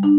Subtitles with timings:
[0.00, 0.12] Hallo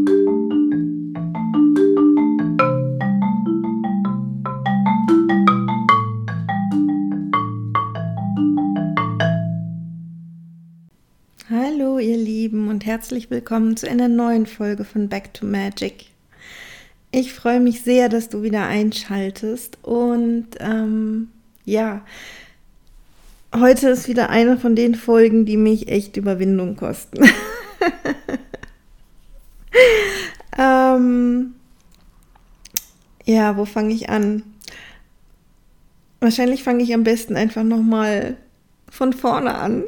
[11.99, 16.07] ihr Lieben und herzlich willkommen zu einer neuen Folge von Back to Magic.
[17.11, 21.29] Ich freue mich sehr, dass du wieder einschaltest und ähm,
[21.63, 22.01] ja,
[23.55, 27.23] heute ist wieder eine von den Folgen, die mich echt Überwindung kosten.
[30.99, 31.55] ähm,
[33.25, 34.43] ja, wo fange ich an?
[36.19, 38.37] Wahrscheinlich fange ich am besten einfach nochmal
[38.89, 39.83] von vorne an.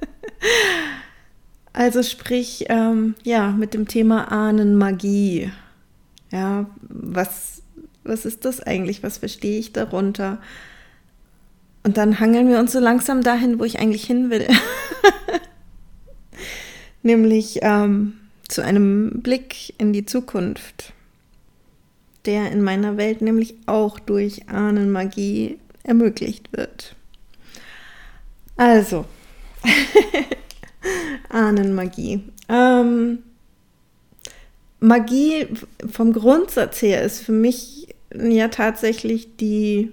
[1.72, 5.52] also sprich, ähm, ja, mit dem Thema Ahnenmagie.
[6.30, 7.62] Ja, was,
[8.04, 9.02] was ist das eigentlich?
[9.02, 10.38] Was verstehe ich darunter?
[11.82, 14.46] Und dann hangeln wir uns so langsam dahin, wo ich eigentlich hin will.
[17.02, 18.19] Nämlich ähm,
[18.50, 20.92] zu einem Blick in die Zukunft,
[22.26, 26.94] der in meiner Welt nämlich auch durch Ahnenmagie ermöglicht wird.
[28.56, 29.06] Also,
[31.30, 32.22] Ahnenmagie.
[32.48, 33.20] Ähm,
[34.80, 35.46] Magie
[35.90, 39.92] vom Grundsatz her ist für mich ja tatsächlich die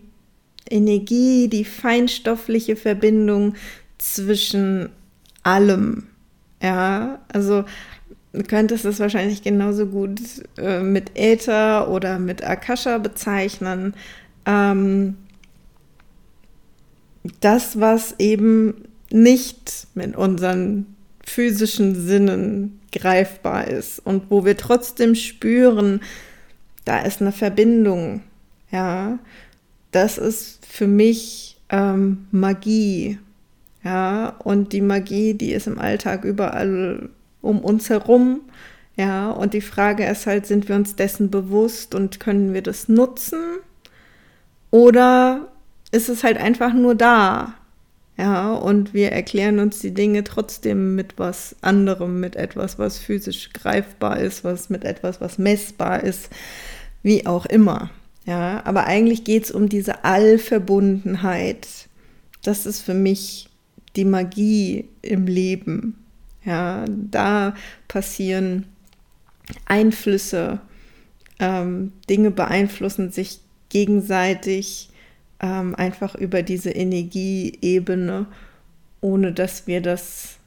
[0.70, 3.56] Energie, die feinstoffliche Verbindung
[3.98, 4.90] zwischen
[5.44, 6.08] allem.
[6.62, 7.66] Ja, also
[8.44, 10.20] könntest es wahrscheinlich genauso gut
[10.58, 13.94] äh, mit Äther oder mit Akasha bezeichnen.
[14.46, 15.16] Ähm,
[17.42, 20.86] das, was eben nicht mit unseren
[21.26, 26.02] physischen Sinnen greifbar ist und wo wir trotzdem spüren,
[26.86, 28.22] da ist eine Verbindung,
[28.72, 29.20] ja,
[29.92, 33.20] das ist für mich ähm, Magie,
[33.84, 37.10] ja, und die Magie, die ist im Alltag überall
[37.48, 38.42] um uns herum,
[38.96, 42.90] ja, und die Frage ist halt, sind wir uns dessen bewusst und können wir das
[42.90, 43.40] nutzen
[44.72, 45.48] oder
[45.92, 47.54] ist es halt einfach nur da,
[48.18, 53.54] ja, und wir erklären uns die Dinge trotzdem mit was anderem, mit etwas, was physisch
[53.54, 56.30] greifbar ist, was mit etwas, was messbar ist,
[57.04, 57.92] wie auch immer.
[58.26, 61.68] Ja, aber eigentlich geht es um diese Allverbundenheit.
[62.42, 63.50] Das ist für mich
[63.96, 66.04] die Magie im Leben.
[66.48, 67.56] Ja, da
[67.90, 68.68] passieren
[69.66, 70.62] Einflüsse,
[71.40, 74.90] ähm, Dinge beeinflussen sich gegenseitig
[75.42, 78.28] ähm, einfach über diese Energieebene,
[79.02, 80.38] ohne dass wir das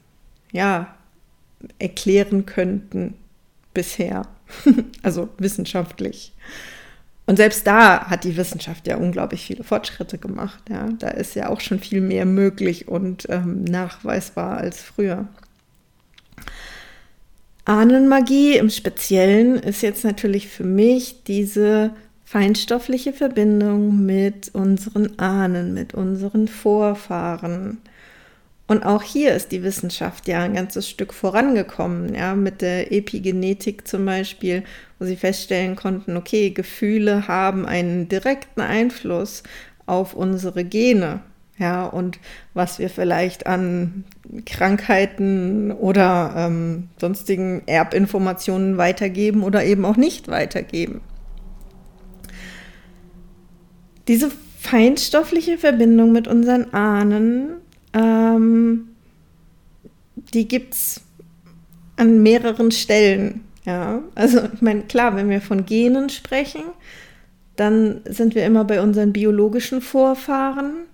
[0.51, 0.95] ja
[1.77, 3.13] erklären könnten
[3.75, 4.23] bisher,
[5.03, 6.33] also wissenschaftlich.
[7.27, 10.63] Und selbst da hat die Wissenschaft ja unglaublich viele Fortschritte gemacht.
[10.67, 10.89] Ja.
[10.97, 15.27] Da ist ja auch schon viel mehr möglich und ähm, nachweisbar als früher.
[17.65, 21.91] Ahnenmagie im Speziellen ist jetzt natürlich für mich diese
[22.25, 27.79] feinstoffliche Verbindung mit unseren Ahnen, mit unseren Vorfahren.
[28.67, 33.85] Und auch hier ist die Wissenschaft ja ein ganzes Stück vorangekommen, ja, mit der Epigenetik
[33.85, 34.63] zum Beispiel,
[34.97, 39.43] wo sie feststellen konnten, okay, Gefühle haben einen direkten Einfluss
[39.85, 41.19] auf unsere Gene,
[41.61, 42.17] ja, und
[42.55, 44.03] was wir vielleicht an
[44.47, 51.01] Krankheiten oder ähm, sonstigen Erbinformationen weitergeben oder eben auch nicht weitergeben.
[54.07, 57.57] Diese feinstoffliche Verbindung mit unseren Ahnen,
[57.93, 58.89] ähm,
[60.15, 61.01] die gibt es
[61.95, 63.43] an mehreren Stellen.
[63.65, 66.63] Ja, also ich meine, klar, wenn wir von Genen sprechen,
[67.55, 70.87] dann sind wir immer bei unseren biologischen Vorfahren.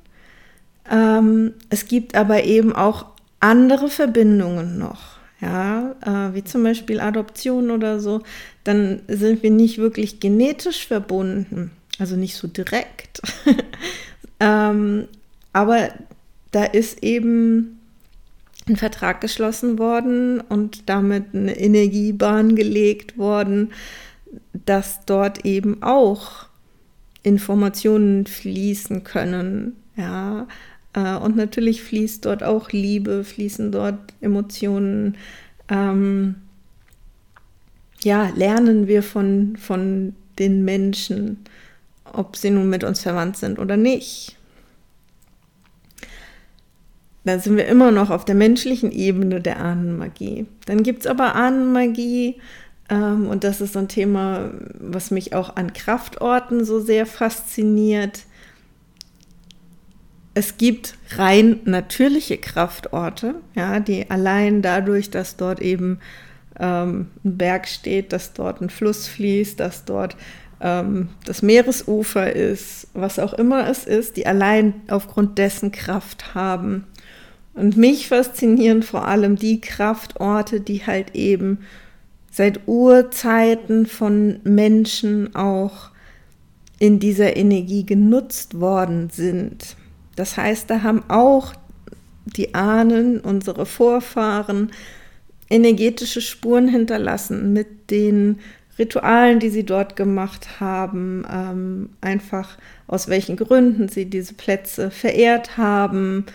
[0.90, 3.06] Ähm, es gibt aber eben auch
[3.40, 8.22] andere Verbindungen noch, ja, äh, wie zum Beispiel Adoption oder so.
[8.64, 13.22] Dann sind wir nicht wirklich genetisch verbunden also nicht so direkt.
[14.40, 15.08] ähm,
[15.54, 15.90] aber
[16.52, 17.80] da ist eben
[18.68, 23.72] ein Vertrag geschlossen worden und damit eine Energiebahn gelegt worden,
[24.66, 26.48] dass dort eben auch
[27.24, 29.76] Informationen fließen können.
[29.96, 30.48] Ja,
[30.96, 35.18] und natürlich fließt dort auch Liebe, fließen dort Emotionen.
[35.70, 36.36] Ähm,
[38.04, 41.46] ja, lernen wir von, von den Menschen
[42.14, 44.36] ob sie nun mit uns verwandt sind oder nicht.
[47.24, 50.46] Dann sind wir immer noch auf der menschlichen Ebene der Ahnenmagie.
[50.66, 52.40] Dann gibt es aber Ahnenmagie,
[52.90, 58.24] ähm, und das ist so ein Thema, was mich auch an Kraftorten so sehr fasziniert.
[60.38, 65.98] Es gibt rein natürliche Kraftorte, ja, die allein dadurch, dass dort eben
[66.60, 70.16] ähm, ein Berg steht, dass dort ein Fluss fließt, dass dort
[70.62, 76.84] ähm, das Meeresufer ist, was auch immer es ist, die allein aufgrund dessen Kraft haben.
[77.56, 81.62] Und mich faszinieren vor allem die Kraftorte, die halt eben
[82.30, 85.90] seit Urzeiten von Menschen auch
[86.78, 89.76] in dieser Energie genutzt worden sind.
[90.18, 91.54] Das heißt, da haben auch
[92.26, 94.72] die Ahnen, unsere Vorfahren,
[95.50, 98.40] energetische Spuren hinterlassen mit den
[98.78, 105.58] Ritualen, die sie dort gemacht haben, ähm, einfach aus welchen Gründen sie diese Plätze verehrt
[105.58, 106.26] haben,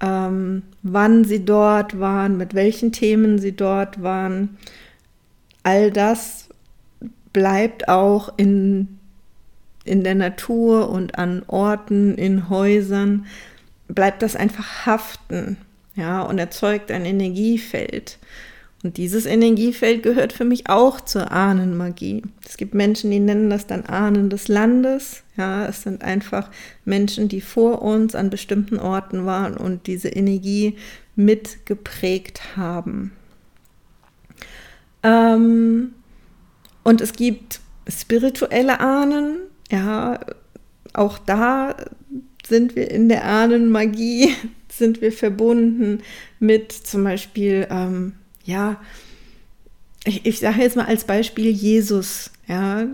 [0.00, 4.56] ähm, wann sie dort waren, mit welchen Themen sie dort waren.
[5.62, 6.48] All das
[7.32, 8.95] bleibt auch in,
[9.86, 13.26] in der Natur und an Orten, in Häusern,
[13.88, 15.56] bleibt das einfach haften,
[15.94, 18.18] ja, und erzeugt ein Energiefeld.
[18.82, 22.22] Und dieses Energiefeld gehört für mich auch zur Ahnenmagie.
[22.46, 25.22] Es gibt Menschen, die nennen das dann Ahnen des Landes.
[25.36, 26.50] Ja, es sind einfach
[26.84, 30.76] Menschen, die vor uns an bestimmten Orten waren und diese Energie
[31.16, 33.12] mitgeprägt haben.
[35.02, 35.94] Ähm,
[36.84, 39.38] und es gibt spirituelle Ahnen.
[39.70, 40.20] Ja,
[40.92, 41.76] auch da
[42.46, 44.34] sind wir in der Ahnenmagie,
[44.68, 46.02] sind wir verbunden
[46.38, 48.12] mit zum Beispiel ähm,
[48.44, 48.80] ja,
[50.04, 52.86] ich, ich sage jetzt mal als Beispiel Jesus, ja,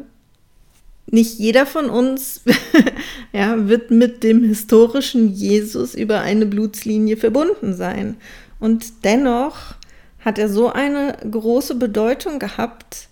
[1.06, 2.40] nicht jeder von uns
[3.32, 8.16] ja, wird mit dem historischen Jesus über eine Blutslinie verbunden sein.
[8.58, 9.74] Und dennoch
[10.20, 13.08] hat er so eine große Bedeutung gehabt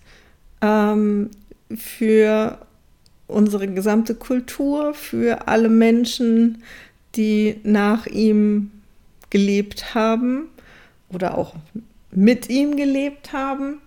[0.61, 1.29] ähm,
[1.75, 2.57] für
[3.31, 6.63] unsere gesamte Kultur, für alle Menschen,
[7.15, 8.71] die nach ihm
[9.29, 10.49] gelebt haben
[11.09, 11.55] oder auch
[12.11, 13.81] mit ihm gelebt haben,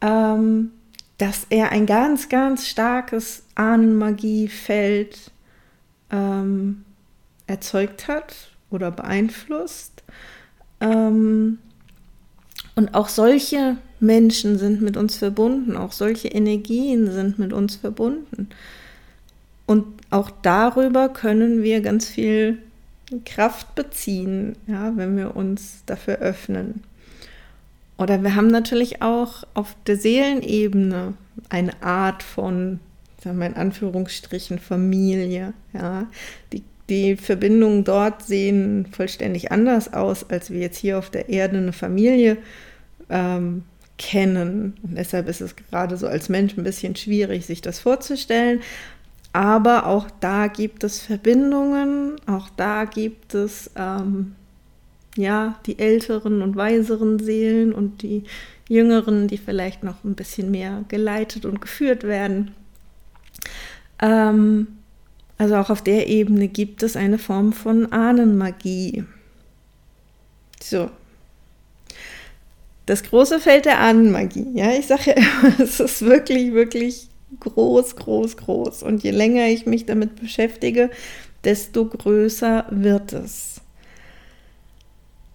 [0.00, 0.72] ähm,
[1.18, 5.30] dass er ein ganz, ganz starkes Ahnenmagiefeld
[6.10, 6.84] ähm,
[7.46, 8.34] erzeugt hat
[8.70, 10.02] oder beeinflusst.
[10.80, 11.58] Ähm,
[12.74, 18.48] und auch solche Menschen sind mit uns verbunden, auch solche Energien sind mit uns verbunden.
[19.64, 22.58] Und auch darüber können wir ganz viel
[23.24, 26.82] Kraft beziehen, ja, wenn wir uns dafür öffnen.
[27.96, 31.14] Oder wir haben natürlich auch auf der Seelenebene
[31.48, 32.80] eine Art von,
[33.22, 35.54] sagen wir in Anführungsstrichen, Familie.
[35.72, 36.08] Ja?
[36.52, 41.58] Die, die Verbindungen dort sehen vollständig anders aus, als wir jetzt hier auf der Erde
[41.58, 42.38] eine Familie
[43.08, 43.62] ähm,
[44.02, 44.74] kennen.
[44.82, 48.60] Und deshalb ist es gerade so als Mensch ein bisschen schwierig, sich das vorzustellen.
[49.32, 54.34] Aber auch da gibt es Verbindungen, auch da gibt es ähm,
[55.16, 58.24] ja, die älteren und weiseren Seelen und die
[58.68, 62.50] jüngeren, die vielleicht noch ein bisschen mehr geleitet und geführt werden.
[64.00, 64.66] Ähm,
[65.38, 69.04] also auch auf der Ebene gibt es eine Form von Ahnenmagie.
[70.60, 70.90] So.
[72.86, 77.08] Das große Feld der Ahnenmagie, ja, ich sage ja immer, es ist wirklich, wirklich
[77.40, 78.82] groß, groß, groß.
[78.82, 80.90] Und je länger ich mich damit beschäftige,
[81.44, 83.60] desto größer wird es.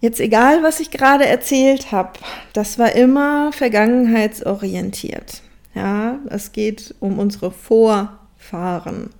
[0.00, 2.12] Jetzt egal, was ich gerade erzählt habe,
[2.52, 5.42] das war immer vergangenheitsorientiert.
[5.74, 9.10] Ja, es geht um unsere Vorfahren.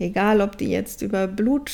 [0.00, 1.70] Egal, ob die jetzt über Blut,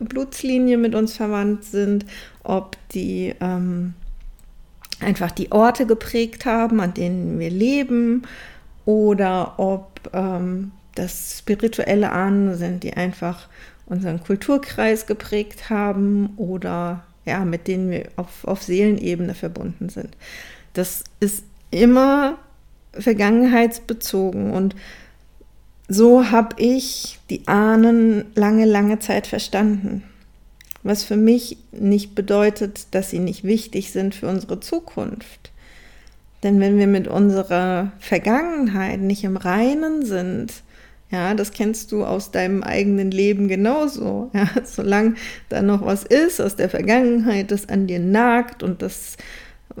[0.00, 2.06] Blutslinie mit uns verwandt sind,
[2.42, 3.94] ob die ähm,
[5.00, 8.22] einfach die Orte geprägt haben, an denen wir leben,
[8.84, 13.48] oder ob ähm, das spirituelle Ahnen sind, die einfach
[13.86, 20.16] unseren Kulturkreis geprägt haben oder ja, mit denen wir auf, auf Seelenebene verbunden sind.
[20.74, 22.38] Das ist immer
[22.92, 24.76] vergangenheitsbezogen und
[25.88, 30.02] so habe ich die Ahnen lange, lange Zeit verstanden.
[30.86, 35.50] Was für mich nicht bedeutet, dass sie nicht wichtig sind für unsere Zukunft.
[36.44, 40.52] Denn wenn wir mit unserer Vergangenheit nicht im Reinen sind,
[41.10, 44.30] ja, das kennst du aus deinem eigenen Leben genauso.
[44.32, 45.14] Ja, solange
[45.48, 49.16] da noch was ist aus der Vergangenheit, das an dir nagt und das,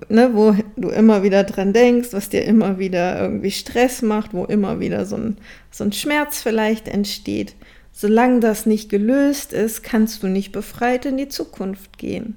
[0.08, 4.44] ne, wo du immer wieder dran denkst, was dir immer wieder irgendwie Stress macht, wo
[4.44, 5.36] immer wieder so ein,
[5.70, 7.54] so ein Schmerz vielleicht entsteht.
[7.98, 12.36] Solange das nicht gelöst ist, kannst du nicht befreit in die Zukunft gehen.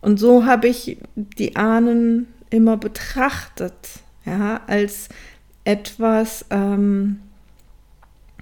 [0.00, 3.74] Und so habe ich die Ahnen immer betrachtet,
[4.24, 5.08] ja, als
[5.64, 7.18] etwas, ähm,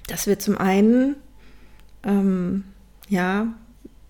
[0.06, 1.16] dass wir zum einen
[2.02, 2.64] ähm,
[3.08, 3.54] ja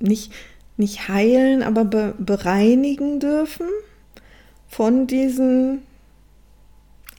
[0.00, 0.33] nicht,
[0.76, 3.69] nicht heilen, aber be bereinigen dürfen
[4.67, 5.83] von diesen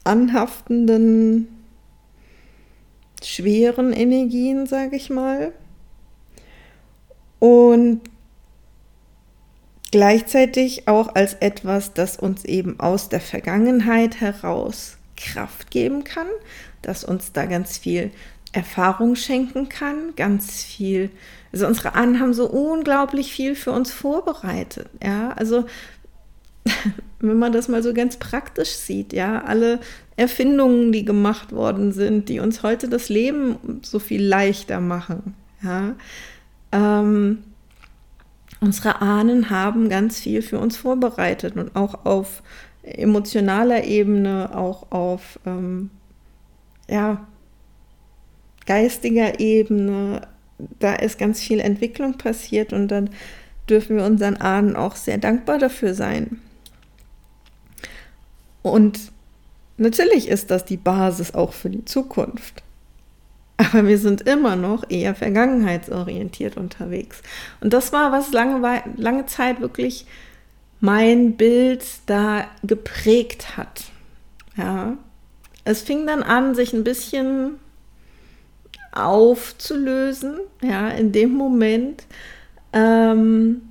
[0.04, 1.55] anhaftenden,
[3.26, 5.52] schweren Energien, sage ich mal.
[7.38, 8.00] Und
[9.90, 16.28] gleichzeitig auch als etwas, das uns eben aus der Vergangenheit heraus Kraft geben kann,
[16.82, 18.10] das uns da ganz viel
[18.52, 21.10] Erfahrung schenken kann, ganz viel.
[21.52, 24.88] Also unsere Ahnen haben so unglaublich viel für uns vorbereitet.
[25.02, 25.66] Ja, also
[27.20, 29.80] wenn man das mal so ganz praktisch sieht, ja, alle
[30.16, 35.94] Erfindungen, die gemacht worden sind, die uns heute das Leben so viel leichter machen, ja,
[36.72, 37.38] ähm,
[38.60, 42.42] unsere Ahnen haben ganz viel für uns vorbereitet und auch auf
[42.82, 45.90] emotionaler Ebene, auch auf ähm,
[46.88, 47.26] ja,
[48.64, 50.22] geistiger Ebene,
[50.78, 53.10] da ist ganz viel Entwicklung passiert und dann
[53.68, 56.40] dürfen wir unseren Ahnen auch sehr dankbar dafür sein.
[58.62, 59.12] Und
[59.76, 62.62] natürlich ist das die Basis auch für die Zukunft.
[63.58, 67.22] Aber wir sind immer noch eher vergangenheitsorientiert unterwegs.
[67.60, 70.06] Und das war, was lange, lange Zeit wirklich
[70.80, 73.84] mein Bild da geprägt hat.
[74.56, 74.96] Ja.
[75.64, 77.58] Es fing dann an, sich ein bisschen
[78.92, 82.04] aufzulösen, ja, in dem Moment,
[82.72, 83.62] ähm,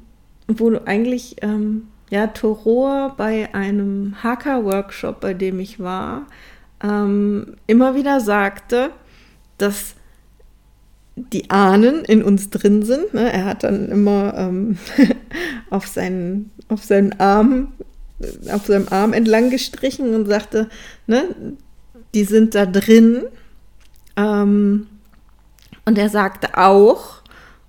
[0.47, 6.27] wo du eigentlich, ähm, ja, Toror bei einem Hacker-Workshop, bei dem ich war,
[6.81, 8.91] ähm, immer wieder sagte,
[9.57, 9.95] dass
[11.17, 13.13] die Ahnen in uns drin sind.
[13.13, 13.33] Ne?
[13.33, 14.77] Er hat dann immer ähm,
[15.69, 17.73] auf, seinen, auf seinen Arm,
[18.49, 20.69] auf seinem Arm entlang gestrichen und sagte,
[21.07, 21.35] ne,
[22.13, 23.25] die sind da drin.
[24.15, 24.87] Ähm,
[25.83, 27.21] und er sagte auch,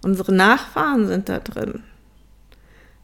[0.04, 1.82] unsere Nachfahren sind da drin.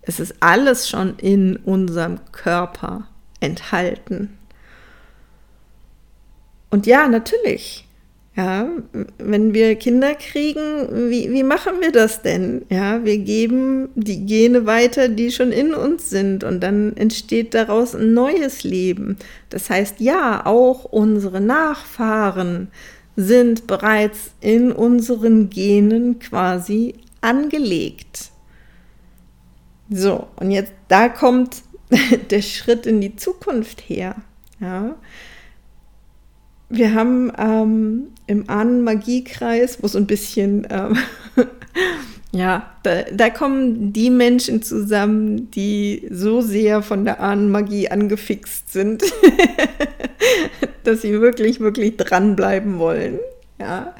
[0.03, 3.09] Es ist alles schon in unserem Körper
[3.41, 4.37] enthalten.
[6.71, 7.87] Und ja, natürlich,
[8.35, 8.67] ja,
[9.19, 12.65] wenn wir Kinder kriegen, wie, wie machen wir das denn?
[12.71, 17.95] Ja, wir geben die Gene weiter, die schon in uns sind und dann entsteht daraus
[17.95, 19.19] ein neues Leben.
[19.51, 22.69] Das heißt, ja, auch unsere Nachfahren
[23.17, 28.32] sind bereits in unseren Genen quasi angelegt.
[29.95, 31.63] So, und jetzt da kommt
[32.31, 34.17] der Schritt in die Zukunft her.
[34.61, 34.97] Ja,
[36.71, 40.97] wir haben ähm, im Ahnen-Magie-Kreis, wo so ein bisschen, ähm,
[42.33, 49.03] ja, da, da, kommen die Menschen zusammen, die so sehr von der Ahnenmagie angefixt sind,
[50.85, 53.19] dass sie wirklich, wirklich dranbleiben wollen.
[53.61, 53.95] Ja,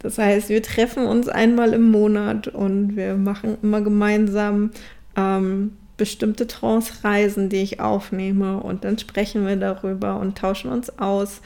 [0.00, 4.70] das heißt, wir treffen uns einmal im Monat und wir machen immer gemeinsam
[5.16, 11.40] ähm, bestimmte Trance-Reisen, die ich aufnehme und dann sprechen wir darüber und tauschen uns aus.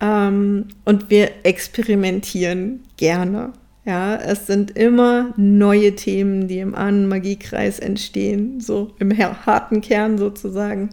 [0.00, 3.52] Ähm, und wir experimentieren gerne.
[3.84, 10.90] Ja, es sind immer neue Themen, die im Ahnen-Magie-Kreis entstehen, so im harten Kern sozusagen.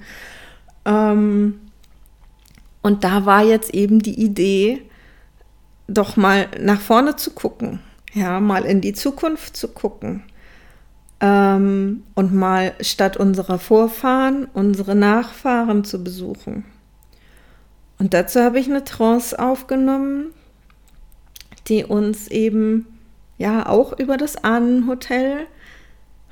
[0.86, 1.60] Ähm,
[2.82, 4.82] und da war jetzt eben die Idee,
[5.88, 7.80] doch mal nach vorne zu gucken,
[8.14, 10.24] ja, mal in die Zukunft zu gucken
[11.22, 16.66] ähm, und mal statt unserer Vorfahren unsere Nachfahren zu besuchen.
[18.00, 20.34] Und dazu habe ich eine Trance aufgenommen,
[21.68, 22.88] die uns eben
[23.38, 25.46] ja auch über das Ahnenhotel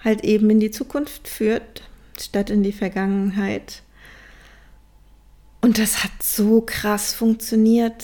[0.04, 1.84] halt eben in die Zukunft führt,
[2.20, 3.84] statt in die Vergangenheit.
[5.62, 8.04] Und das hat so krass funktioniert.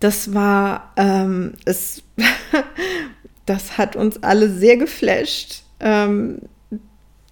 [0.00, 2.02] Das war, ähm, es,
[3.46, 5.65] das hat uns alle sehr geflasht.
[5.80, 6.40] Ähm,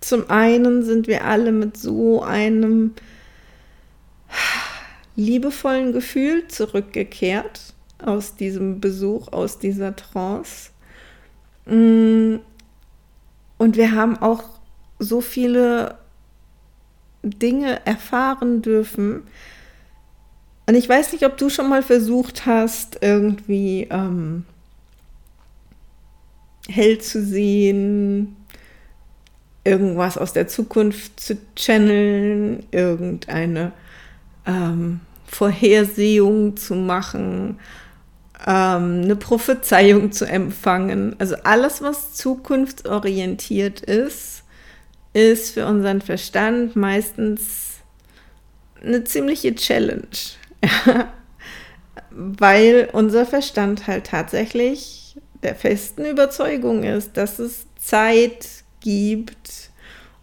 [0.01, 2.93] zum einen sind wir alle mit so einem
[5.17, 7.75] liebevollen Gefühl zurückgekehrt
[8.05, 10.71] aus diesem Besuch, aus dieser Trance.
[11.67, 12.37] Mm.
[13.57, 14.43] Und wir haben auch
[14.99, 15.97] so viele
[17.23, 19.23] Dinge erfahren dürfen.
[20.67, 24.45] Und ich weiß nicht, ob du schon mal versucht hast, irgendwie ähm,
[26.69, 28.37] hell zu sehen,
[29.65, 33.73] irgendwas aus der Zukunft zu channeln, irgendeine
[34.47, 37.59] ähm, Vorhersehung zu machen,
[38.47, 41.17] ähm, eine Prophezeiung zu empfangen.
[41.19, 44.45] Also alles, was zukunftsorientiert ist,
[45.15, 47.79] ist für unseren Verstand meistens
[48.83, 50.09] eine ziemliche Challenge.
[52.11, 55.04] Weil unser Verstand halt tatsächlich
[55.45, 58.49] der festen Überzeugung ist, dass es Zeit
[58.81, 59.71] gibt,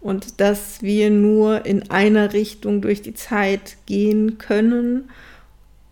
[0.02, 5.10] und dass wir nur in einer Richtung durch die Zeit gehen können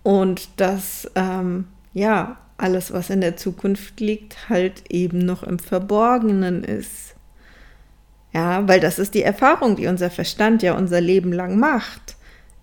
[0.02, 6.64] und dass ähm, ja alles, was in der Zukunft liegt, halt eben noch im Verborgenen
[6.64, 7.14] ist.
[8.32, 12.16] Ja, weil das ist die Erfahrung, die unser Verstand ja unser Leben lang macht.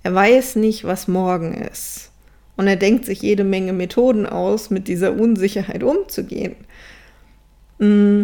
[0.04, 2.12] Er weiß nicht, was morgen ist.
[2.58, 6.56] Und er denkt sich jede Menge Methoden aus, mit dieser Unsicherheit umzugehen.
[7.80, 8.24] Mm.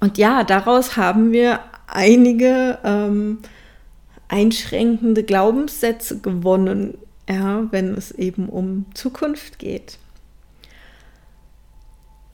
[0.00, 3.38] Und ja, daraus haben wir einige ähm,
[4.28, 6.96] einschränkende Glaubenssätze gewonnen,
[7.28, 9.98] ja, wenn es eben um Zukunft geht.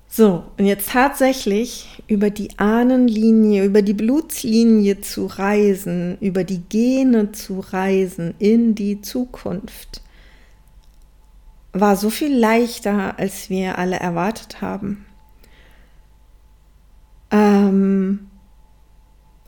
[0.08, 7.32] So, und jetzt tatsächlich über die Ahnenlinie, über die Blutslinie zu reisen, über die Gene
[7.32, 10.00] zu reisen in die Zukunft,
[11.80, 15.04] war so viel leichter, als wir alle erwartet haben.
[17.30, 18.28] Ähm,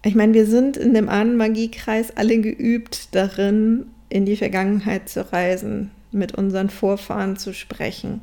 [0.02, 5.90] ich meine, wir sind in dem Ahnenmagiekreis alle geübt darin, in die Vergangenheit zu reisen,
[6.12, 8.22] mit unseren Vorfahren zu sprechen,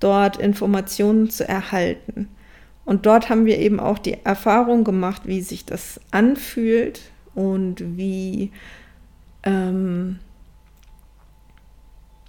[0.00, 2.28] dort Informationen zu erhalten.
[2.84, 7.00] Und dort haben wir eben auch die Erfahrung gemacht, wie sich das anfühlt
[7.34, 8.50] und wie,
[9.44, 10.18] ähm,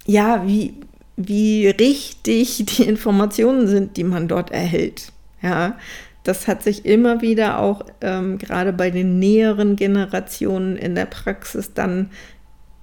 [0.06, 0.74] ja, wie,
[1.16, 5.12] wie richtig die Informationen sind, die man dort erhält.
[5.42, 5.76] Ja,
[6.22, 11.74] das hat sich immer wieder auch ähm, gerade bei den näheren Generationen in der Praxis
[11.74, 12.10] dann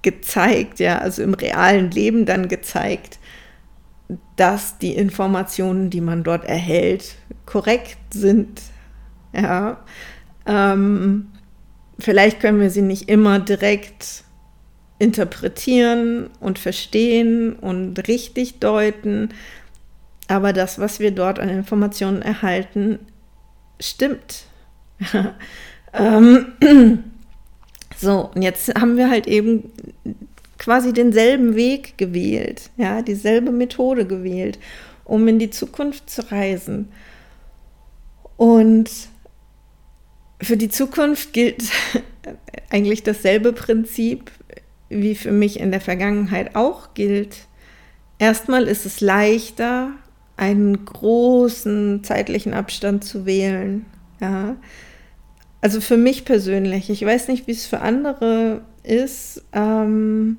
[0.02, 3.18] gezeigt, ja, also im realen Leben dann gezeigt,
[4.36, 8.62] dass die Informationen, die man dort erhält, korrekt sind.
[9.32, 9.82] Ja,
[10.46, 11.32] ähm,
[11.98, 14.24] vielleicht können wir sie nicht immer direkt
[15.02, 19.30] interpretieren und verstehen und richtig deuten,
[20.28, 23.00] aber das, was wir dort an Informationen erhalten,
[23.80, 24.44] stimmt.
[25.92, 26.52] ähm,
[27.98, 29.72] so, und jetzt haben wir halt eben
[30.56, 34.60] quasi denselben Weg gewählt, ja, dieselbe Methode gewählt,
[35.04, 36.92] um in die Zukunft zu reisen.
[38.36, 38.88] Und
[40.40, 41.64] für die Zukunft gilt
[42.70, 44.30] eigentlich dasselbe Prinzip,
[44.92, 47.46] wie für mich in der Vergangenheit auch gilt.
[48.18, 49.90] Erstmal ist es leichter,
[50.36, 53.86] einen großen zeitlichen Abstand zu wählen.
[54.20, 54.56] Ja.
[55.60, 59.44] Also für mich persönlich, ich weiß nicht, wie es für andere ist.
[59.52, 60.38] Ähm,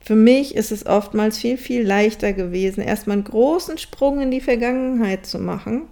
[0.00, 4.40] für mich ist es oftmals viel, viel leichter gewesen, erstmal einen großen Sprung in die
[4.40, 5.82] Vergangenheit zu machen.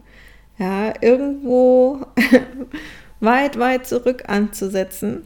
[0.59, 2.07] Ja, irgendwo
[3.21, 5.23] weit, weit zurück anzusetzen.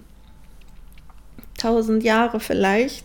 [1.61, 3.05] Tausend Jahre vielleicht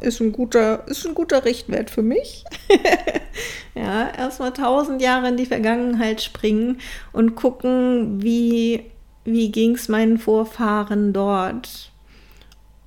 [0.00, 2.44] ist ein guter, ist ein guter Richtwert für mich.
[3.74, 6.78] ja, erstmal tausend Jahre in die Vergangenheit springen
[7.12, 8.86] und gucken, wie,
[9.24, 11.92] wie ging es meinen Vorfahren dort.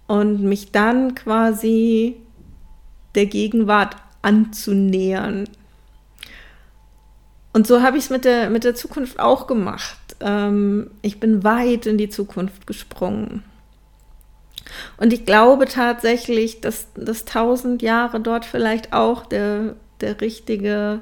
[0.08, 2.16] Und mich dann quasi
[3.14, 5.48] der Gegenwart anzunähern.
[7.54, 10.00] Und so habe ich es mit der, mit der Zukunft auch gemacht.
[10.20, 13.44] Ähm, ich bin weit in die Zukunft gesprungen.
[14.98, 21.02] Und ich glaube tatsächlich, dass, dass tausend Jahre dort vielleicht auch der, der richtige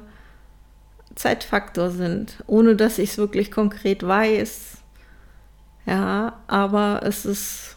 [1.14, 4.78] Zeitfaktor sind, ohne dass ich es wirklich konkret weiß.
[5.86, 7.76] Ja, aber es ist,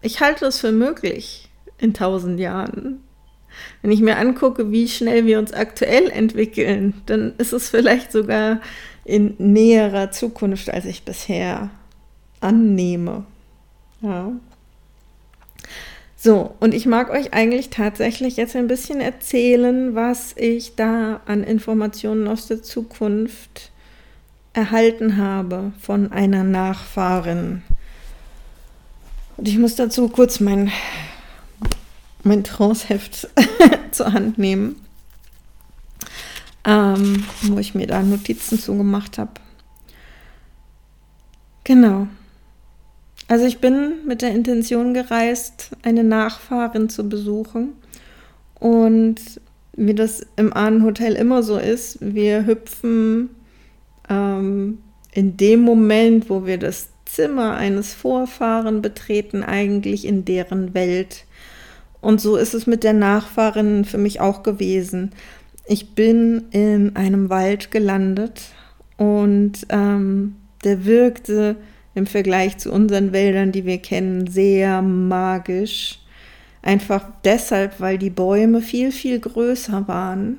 [0.00, 3.02] ich halte es für möglich in tausend Jahren.
[3.82, 8.60] Wenn ich mir angucke, wie schnell wir uns aktuell entwickeln, dann ist es vielleicht sogar
[9.04, 11.70] in näherer Zukunft, als ich bisher
[12.40, 13.24] annehme.
[14.00, 14.32] Ja.
[16.16, 21.42] So, und ich mag euch eigentlich tatsächlich jetzt ein bisschen erzählen, was ich da an
[21.42, 23.72] Informationen aus der Zukunft
[24.52, 27.62] erhalten habe von einer Nachfahrin.
[29.36, 30.70] Und ich muss dazu kurz mein,
[32.22, 33.28] mein Tranceheft
[33.90, 34.76] zur Hand nehmen,
[36.64, 39.32] ähm, wo ich mir da Notizen zugemacht habe.
[41.64, 42.06] Genau.
[43.32, 47.72] Also ich bin mit der Intention gereist, eine Nachfahrin zu besuchen.
[48.60, 49.40] Und
[49.74, 53.30] wie das im Ahnenhotel immer so ist, wir hüpfen
[54.10, 54.80] ähm,
[55.12, 61.24] in dem Moment, wo wir das Zimmer eines Vorfahren betreten, eigentlich in deren Welt.
[62.02, 65.12] Und so ist es mit der Nachfahrin für mich auch gewesen.
[65.64, 68.42] Ich bin in einem Wald gelandet
[68.98, 71.56] und ähm, der wirkte
[71.94, 75.98] im Vergleich zu unseren Wäldern, die wir kennen, sehr magisch.
[76.62, 80.38] Einfach deshalb, weil die Bäume viel, viel größer waren.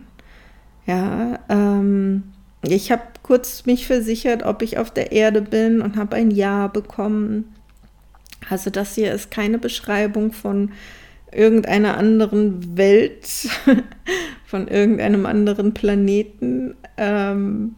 [0.85, 2.23] Ja, ähm,
[2.61, 6.67] ich habe kurz mich versichert, ob ich auf der Erde bin und habe ein Ja
[6.67, 7.53] bekommen.
[8.49, 10.71] Also das hier ist keine Beschreibung von
[11.31, 13.27] irgendeiner anderen Welt,
[14.45, 16.75] von irgendeinem anderen Planeten.
[16.97, 17.75] Ähm,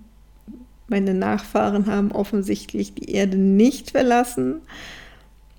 [0.87, 4.61] meine Nachfahren haben offensichtlich die Erde nicht verlassen,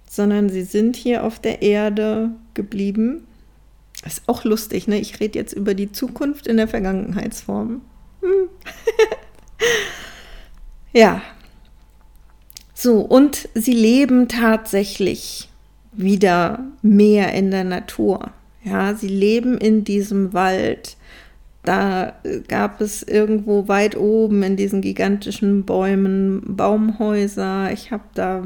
[0.08, 3.26] sondern sie sind hier auf der Erde geblieben.
[4.04, 4.98] Ist auch lustig, ne?
[4.98, 7.82] Ich rede jetzt über die Zukunft in der Vergangenheitsform.
[8.20, 8.48] Hm.
[10.92, 11.22] ja.
[12.72, 15.48] So, und sie leben tatsächlich
[15.92, 18.30] wieder mehr in der Natur.
[18.62, 20.96] Ja, sie leben in diesem Wald.
[21.66, 22.12] Da
[22.46, 27.72] gab es irgendwo weit oben in diesen gigantischen Bäumen Baumhäuser.
[27.72, 28.42] Ich habe da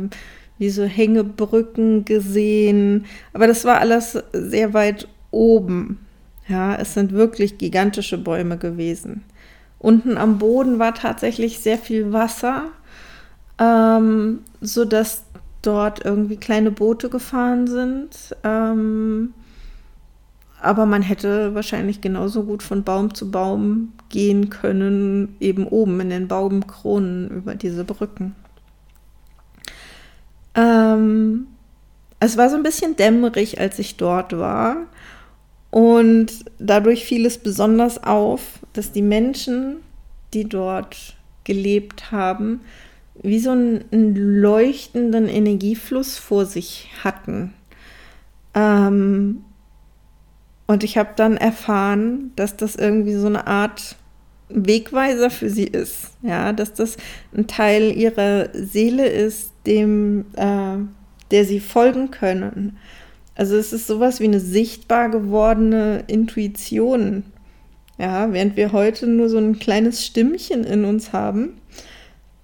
[0.57, 3.05] wie so Hängebrücken gesehen.
[3.35, 5.99] Aber das war alles sehr weit oben.
[6.49, 9.23] Ja, es sind wirklich gigantische Bäume gewesen.
[9.79, 12.69] Unten am Boden war tatsächlich sehr viel Wasser,
[13.59, 15.25] ähm, sodass
[15.61, 18.35] dort irgendwie kleine Boote gefahren sind.
[18.45, 19.35] Ähm,
[20.63, 26.11] aber man hätte wahrscheinlich genauso gut von Baum zu Baum gehen können, eben oben in
[26.11, 28.35] den Baumkronen über diese Brücken.
[30.55, 31.47] Ähm,
[32.19, 34.77] es war so ein bisschen dämmerig, als ich dort war.
[35.71, 39.77] Und dadurch fiel es besonders auf, dass die Menschen,
[40.35, 42.61] die dort gelebt haben,
[43.23, 47.55] wie so einen, einen leuchtenden Energiefluss vor sich hatten.
[48.55, 49.45] Ähm,
[50.71, 53.97] und ich habe dann erfahren, dass das irgendwie so eine Art
[54.51, 56.13] Wegweiser für sie ist.
[56.23, 56.97] Ja, dass das
[57.37, 60.77] ein Teil ihrer Seele ist, dem, äh,
[61.33, 62.79] der sie folgen können.
[63.35, 67.25] Also es ist sowas wie eine sichtbar gewordene Intuition.
[67.99, 71.55] Ja, während wir heute nur so ein kleines Stimmchen in uns haben,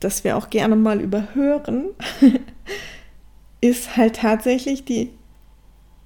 [0.01, 1.91] das wir auch gerne mal überhören,
[3.61, 5.11] ist halt tatsächlich die,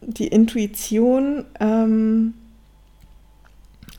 [0.00, 2.34] die Intuition ähm,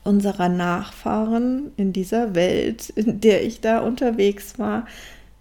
[0.04, 4.86] unserer Nachfahren in dieser Welt, in der ich da unterwegs war,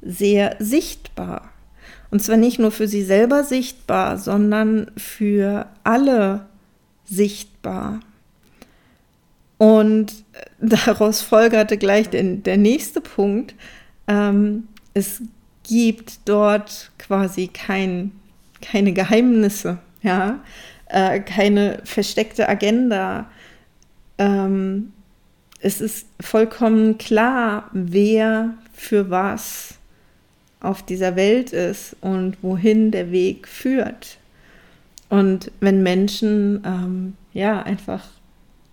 [0.02, 1.50] sehr sichtbar.
[2.12, 6.46] Und zwar nicht nur für sie selber sichtbar, sondern für alle
[7.06, 8.02] sichtbar.
[9.58, 10.24] Und
[10.60, 13.56] daraus folgerte gleich den, der nächste Punkt.
[14.08, 15.22] Ähm, es
[15.64, 18.12] gibt dort quasi kein,
[18.62, 20.40] keine Geheimnisse, ja,
[20.88, 23.30] äh, keine versteckte Agenda.
[24.18, 24.94] Ähm,
[25.60, 29.76] es ist vollkommen klar, wer für was
[30.60, 34.18] auf dieser Welt ist und wohin der Weg führt.
[35.10, 38.08] Und wenn Menschen ähm, ja einfach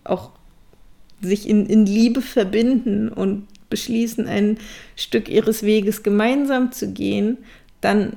[0.05, 0.31] auch
[1.21, 4.59] sich in, in Liebe verbinden und beschließen, ein
[4.97, 7.39] Stück ihres Weges gemeinsam zu gehen,
[7.81, 8.15] dann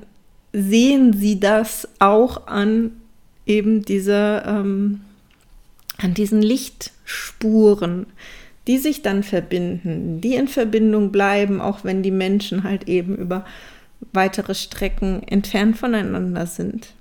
[0.54, 3.01] sehen sie das auch an
[3.46, 5.02] eben dieser, ähm,
[5.98, 8.08] an diesen Lichtspuren,
[8.68, 13.46] die sich dann verbinden, die in Verbindung bleiben, auch wenn die Menschen halt eben über
[14.14, 16.94] weitere Strecken entfernt voneinander sind.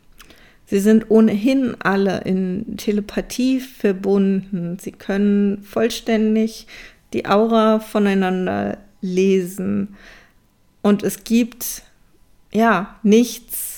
[0.66, 4.78] Sie sind ohnehin alle in Telepathie verbunden.
[4.80, 6.68] Sie können vollständig
[7.12, 9.96] die Aura voneinander lesen.
[10.80, 11.82] Und es gibt
[12.52, 13.69] ja nichts,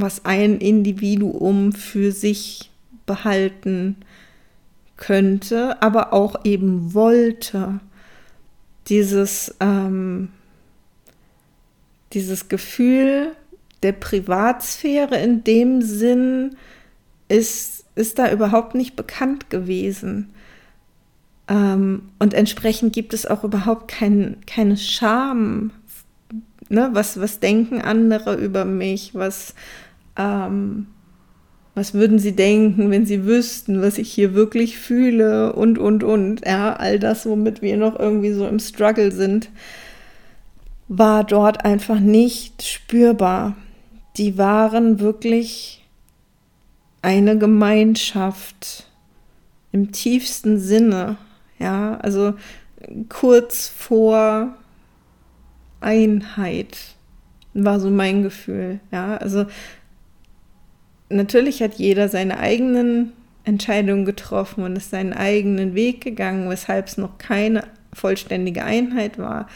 [0.00, 2.70] was ein Individuum für sich
[3.06, 3.96] behalten
[4.96, 7.80] könnte, aber auch eben wollte.
[8.88, 10.30] Dieses, ähm,
[12.12, 13.32] dieses Gefühl
[13.82, 16.56] der Privatsphäre in dem Sinn
[17.28, 20.30] ist, ist da überhaupt nicht bekannt gewesen.
[21.48, 25.70] Ähm, und entsprechend gibt es auch überhaupt kein, keine Scham.
[26.68, 26.90] Ne?
[26.92, 29.14] Was, was denken andere über mich?
[29.14, 29.54] Was,
[30.18, 30.88] ähm,
[31.78, 36.44] was würden sie denken, wenn sie wüssten, was ich hier wirklich fühle und, und, und.
[36.44, 39.48] Ja, all das, womit wir noch irgendwie so im Struggle sind,
[40.88, 43.54] war dort einfach nicht spürbar.
[44.16, 45.86] Die waren wirklich
[47.00, 48.88] eine Gemeinschaft
[49.70, 51.16] im tiefsten Sinne.
[51.60, 52.34] Ja, also
[53.08, 54.56] kurz vor
[55.80, 56.76] Einheit
[57.54, 58.80] war so mein Gefühl.
[58.90, 59.46] Ja, also
[61.08, 63.12] natürlich hat jeder seine eigenen
[63.44, 69.48] Entscheidungen getroffen und ist seinen eigenen Weg gegangen, weshalb es noch keine vollständige Einheit war.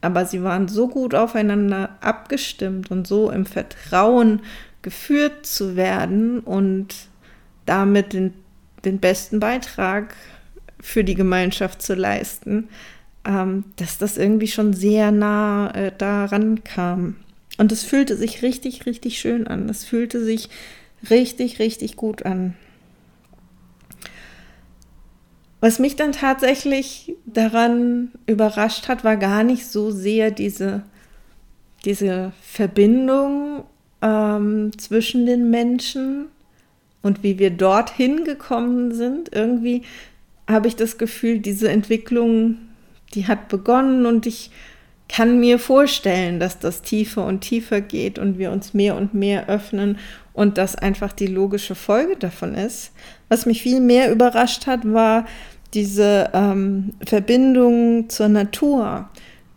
[0.00, 4.40] Aber sie waren so gut aufeinander abgestimmt und so im Vertrauen
[4.82, 6.94] geführt zu werden und
[7.64, 8.34] damit den,
[8.84, 10.14] den besten Beitrag
[10.80, 12.68] für die Gemeinschaft zu leisten,
[13.24, 17.16] ähm, dass das irgendwie schon sehr nah äh, daran kam.
[17.58, 19.68] Und es fühlte sich richtig, richtig schön an.
[19.68, 20.50] Es fühlte sich
[21.10, 22.54] richtig, richtig gut an.
[25.60, 30.82] Was mich dann tatsächlich daran überrascht hat, war gar nicht so sehr diese,
[31.84, 33.64] diese Verbindung
[34.02, 36.26] ähm, zwischen den Menschen
[37.02, 39.34] und wie wir dorthin gekommen sind.
[39.34, 39.82] Irgendwie
[40.48, 42.58] habe ich das Gefühl, diese Entwicklung,
[43.14, 44.50] die hat begonnen und ich
[45.08, 49.48] kann mir vorstellen, dass das tiefer und tiefer geht und wir uns mehr und mehr
[49.48, 49.98] öffnen
[50.32, 52.92] und das einfach die logische Folge davon ist.
[53.28, 55.26] Was mich viel mehr überrascht hat, war
[55.74, 59.08] diese ähm, Verbindung zur Natur,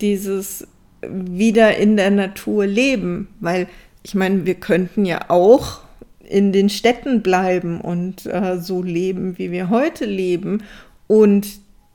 [0.01, 0.67] dieses
[1.01, 3.67] wieder in der Natur leben, weil
[4.03, 5.81] ich meine, wir könnten ja auch
[6.27, 10.63] in den Städten bleiben und äh, so leben, wie wir heute leben
[11.07, 11.47] und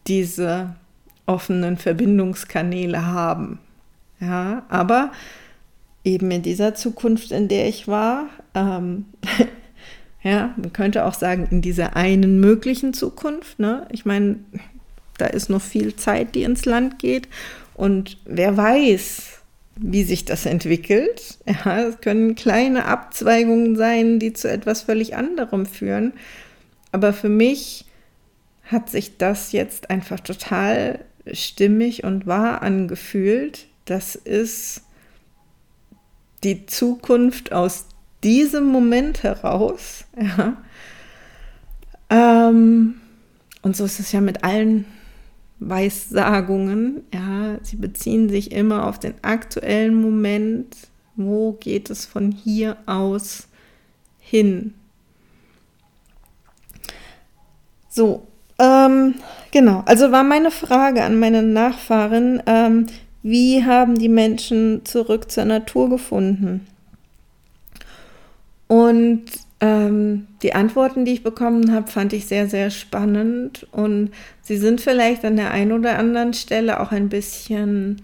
[0.06, 0.74] diese
[1.26, 3.58] offenen Verbindungskanäle haben.
[4.20, 5.12] Ja, aber
[6.04, 9.06] eben in dieser Zukunft, in der ich war, ähm,
[10.22, 13.86] ja, man könnte auch sagen, in dieser einen möglichen Zukunft, ne?
[13.90, 14.36] Ich meine,
[15.18, 17.28] da ist noch viel Zeit, die ins Land geht
[17.74, 19.40] und wer weiß,
[19.76, 21.38] wie sich das entwickelt.
[21.46, 26.12] Ja, es können kleine Abzweigungen sein, die zu etwas völlig anderem führen.
[26.92, 27.86] Aber für mich
[28.64, 31.00] hat sich das jetzt einfach total
[31.32, 33.66] stimmig und wahr angefühlt.
[33.84, 34.82] Das ist
[36.42, 37.86] die Zukunft aus
[38.22, 40.04] diesem Moment heraus.
[40.16, 40.56] Ja.
[42.10, 42.96] Ähm,
[43.62, 44.84] und so ist es ja mit allen
[45.58, 47.02] Weissagungen.
[47.12, 50.76] Ja, sie beziehen sich immer auf den aktuellen Moment.
[51.16, 53.48] Wo geht es von hier aus
[54.18, 54.74] hin?
[57.88, 58.26] So,
[58.64, 59.14] ähm,
[59.50, 59.82] genau.
[59.86, 62.86] Also war meine Frage an meine Nachfahren, ähm,
[63.22, 66.66] wie haben die Menschen zurück zur Natur gefunden?
[68.66, 69.24] Und
[69.60, 74.10] ähm, die Antworten, die ich bekommen habe, fand ich sehr, sehr spannend und
[74.42, 78.02] sie sind vielleicht an der einen oder anderen Stelle auch ein bisschen,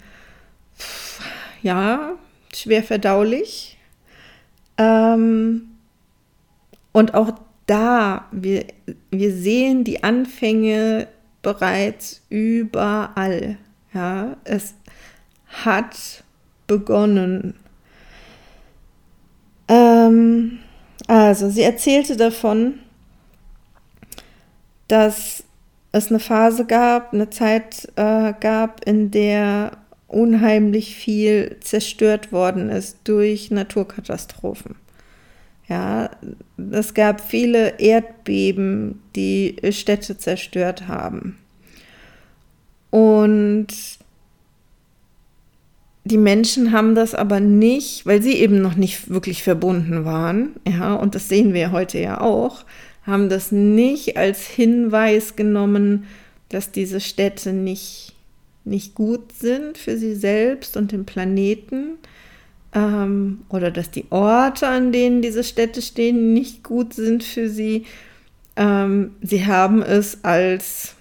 [1.61, 2.13] ja,
[2.53, 3.77] schwer verdaulich.
[4.77, 5.67] Ähm,
[6.93, 7.33] und auch
[7.71, 8.65] da, wir,
[9.11, 11.07] wir sehen die Anfänge
[11.41, 13.57] bereits überall.
[13.93, 14.75] Ja, es
[15.47, 16.25] hat
[16.67, 17.53] begonnen.
[19.69, 20.59] Ähm,
[21.07, 22.79] also, sie erzählte davon,
[24.89, 25.45] dass
[25.93, 29.77] es eine Phase gab, eine Zeit äh, gab, in der
[30.09, 34.75] unheimlich viel zerstört worden ist durch Naturkatastrophen.
[35.71, 36.09] Ja,
[36.73, 41.37] es gab viele Erdbeben, die Städte zerstört haben.
[42.89, 43.67] Und
[46.03, 50.93] die Menschen haben das aber nicht, weil sie eben noch nicht wirklich verbunden waren, ja,
[50.93, 52.65] und das sehen wir heute ja auch,
[53.03, 56.05] haben das nicht als Hinweis genommen,
[56.49, 58.13] dass diese Städte nicht,
[58.65, 61.97] nicht gut sind für sie selbst und den Planeten,
[62.73, 67.85] ähm, oder dass die Orte, an denen diese Städte stehen, nicht gut sind für sie.
[68.55, 70.95] Ähm, sie haben es als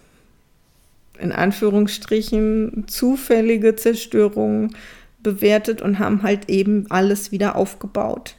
[1.19, 4.75] in Anführungsstrichen zufällige Zerstörung
[5.23, 8.37] bewertet und haben halt eben alles wieder aufgebaut.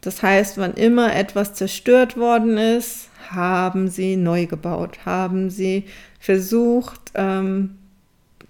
[0.00, 5.84] Das heißt, wann immer etwas zerstört worden ist, haben sie neu gebaut, haben sie
[6.20, 7.76] versucht, ähm,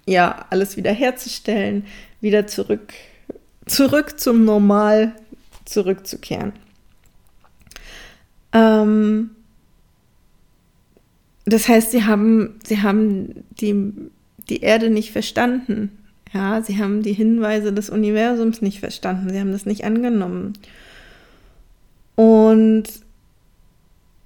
[0.07, 1.85] ja, alles wiederherzustellen,
[2.21, 2.93] wieder zurück,
[3.67, 5.13] zurück zum Normal
[5.65, 6.53] zurückzukehren.
[8.53, 9.31] Ähm,
[11.45, 13.93] das heißt, sie haben, sie haben die,
[14.49, 15.91] die Erde nicht verstanden.
[16.33, 19.31] Ja, sie haben die Hinweise des Universums nicht verstanden.
[19.31, 20.55] Sie haben das nicht angenommen.
[22.17, 22.85] Und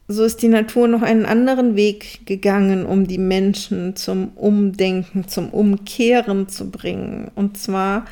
[0.09, 5.51] so ist die Natur noch einen anderen Weg gegangen, um die Menschen zum Umdenken, zum
[5.51, 7.31] Umkehren zu bringen.
[7.35, 8.07] Und zwar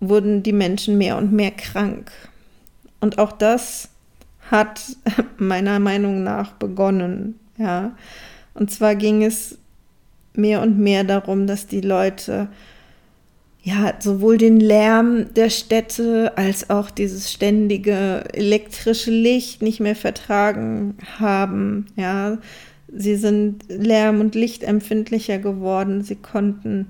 [0.00, 2.10] wurden die Menschen mehr und mehr krank.
[3.00, 3.88] Und auch das
[4.50, 4.80] hat
[5.36, 7.38] meiner Meinung nach begonnen.
[7.58, 7.96] Ja,
[8.54, 9.58] und zwar ging es
[10.34, 12.48] mehr und mehr darum, dass die Leute
[13.62, 20.96] ja sowohl den Lärm der Städte als auch dieses ständige elektrische Licht nicht mehr vertragen
[21.18, 21.86] haben.
[21.96, 22.38] Ja,
[22.92, 26.02] sie sind lärm- und lichtempfindlicher geworden.
[26.02, 26.86] Sie konnten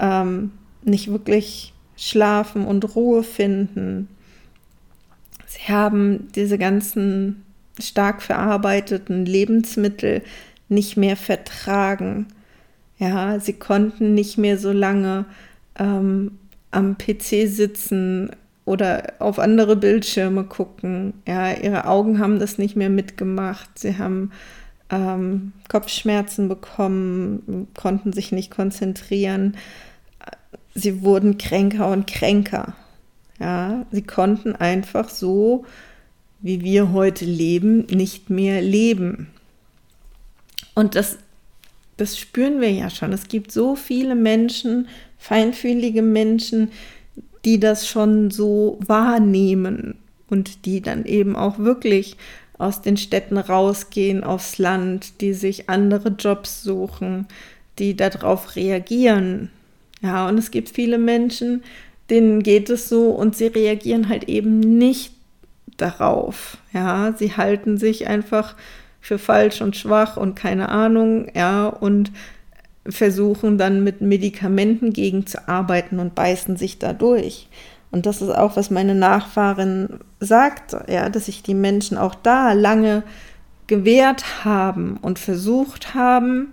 [0.00, 0.50] ähm,
[0.82, 4.08] nicht wirklich schlafen und Ruhe finden.
[5.46, 7.44] Sie haben diese ganzen
[7.78, 10.22] stark verarbeiteten Lebensmittel
[10.68, 12.26] nicht mehr vertragen.
[12.98, 15.24] Ja, sie konnten nicht mehr so lange
[15.78, 16.38] ähm,
[16.70, 18.30] am PC sitzen
[18.64, 21.14] oder auf andere Bildschirme gucken.
[21.26, 23.70] Ja, ihre Augen haben das nicht mehr mitgemacht.
[23.78, 24.30] Sie haben
[24.90, 29.56] ähm, Kopfschmerzen bekommen, konnten sich nicht konzentrieren.
[30.78, 32.74] Sie wurden kränker und kränker.
[33.40, 35.64] Ja, sie konnten einfach so,
[36.40, 39.28] wie wir heute leben, nicht mehr leben.
[40.74, 41.18] Und das,
[41.96, 43.12] das spüren wir ja schon.
[43.12, 44.86] Es gibt so viele Menschen,
[45.18, 46.70] feinfühlige Menschen,
[47.44, 49.96] die das schon so wahrnehmen
[50.30, 52.16] und die dann eben auch wirklich
[52.56, 57.26] aus den Städten rausgehen aufs Land, die sich andere Jobs suchen,
[57.80, 59.50] die darauf reagieren.
[60.00, 61.62] Ja, und es gibt viele Menschen,
[62.10, 65.12] denen geht es so und sie reagieren halt eben nicht
[65.76, 66.58] darauf.
[66.72, 68.54] Ja, sie halten sich einfach
[69.00, 72.12] für falsch und schwach und keine Ahnung, ja, und
[72.86, 77.48] versuchen dann mit Medikamenten gegenzuarbeiten und beißen sich da durch.
[77.90, 82.52] Und das ist auch, was meine Nachfahrin sagt, ja, dass sich die Menschen auch da
[82.52, 83.02] lange
[83.66, 86.52] gewehrt haben und versucht haben,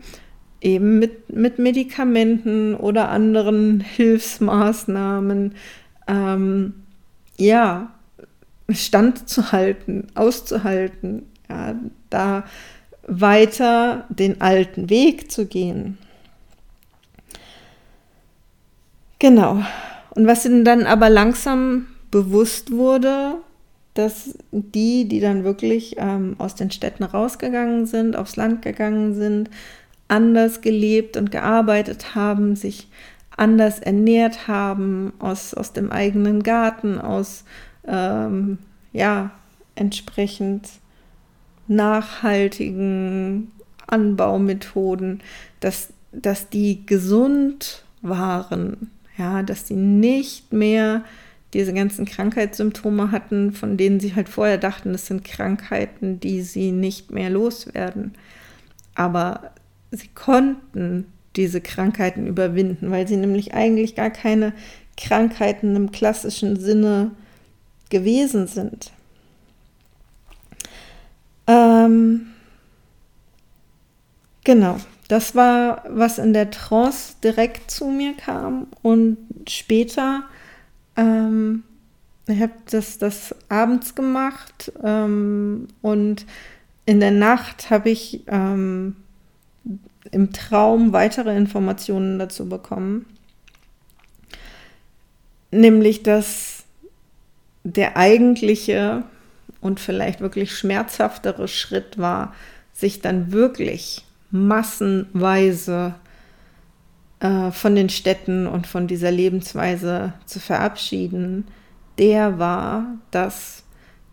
[0.62, 5.56] eben mit, mit Medikamenten oder anderen Hilfsmaßnahmen,
[6.08, 6.74] ähm,
[7.38, 7.92] ja,
[8.70, 11.76] standzuhalten, auszuhalten, ja,
[12.10, 12.44] da
[13.08, 15.98] weiter den alten Weg zu gehen.
[19.20, 19.62] Genau.
[20.12, 23.36] Und was ihnen dann aber langsam bewusst wurde,
[23.94, 29.50] dass die, die dann wirklich ähm, aus den Städten rausgegangen sind, aufs Land gegangen sind,
[30.08, 32.88] anders gelebt und gearbeitet haben, sich
[33.36, 37.44] anders ernährt haben, aus, aus dem eigenen Garten, aus
[37.88, 38.60] ähm,
[38.94, 39.32] ja,
[39.76, 40.70] entsprechend
[41.68, 43.52] nachhaltigen
[43.88, 45.22] Anbaumethoden,
[45.60, 51.04] dass, dass die gesund waren, ja, dass sie nicht mehr
[51.54, 56.72] diese ganzen Krankheitssymptome hatten, von denen sie halt vorher dachten, das sind Krankheiten, die sie
[56.72, 58.14] nicht mehr loswerden.
[58.94, 59.52] Aber
[59.92, 64.54] sie konnten diese Krankheiten überwinden, weil sie nämlich eigentlich gar keine
[64.98, 67.12] Krankheiten im klassischen Sinne
[67.90, 68.92] gewesen sind.
[71.48, 72.28] Ähm,
[74.44, 74.78] genau.
[75.08, 78.68] Das war, was in der Trance direkt zu mir kam.
[78.82, 79.18] Und
[79.48, 80.24] später,
[80.96, 81.64] ähm,
[82.28, 86.26] ich habe das, das abends gemacht ähm, und
[86.88, 88.96] in der Nacht habe ich ähm,
[90.16, 93.06] im Traum weitere Informationen dazu bekommen.
[95.52, 96.64] Nämlich, dass
[97.66, 99.04] der eigentliche
[99.60, 102.34] und vielleicht wirklich schmerzhaftere Schritt war,
[102.72, 105.96] sich dann wirklich massenweise
[107.20, 111.46] äh, von den Städten und von dieser Lebensweise zu verabschieden,
[111.98, 113.66] der war, dass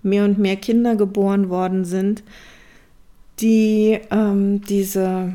[0.03, 2.25] mehr und mehr Kinder geboren worden sind,
[3.38, 5.35] die ähm, diese,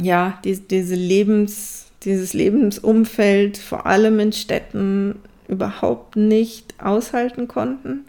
[0.00, 5.16] ja, die, diese Lebens, dieses Lebensumfeld vor allem in Städten
[5.48, 8.04] überhaupt nicht aushalten konnten,